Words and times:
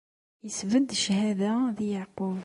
Isbedd 0.47 0.89
cchada 1.01 1.53
di 1.77 1.85
Yeɛqub. 1.91 2.37